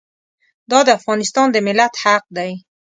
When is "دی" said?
2.37-2.51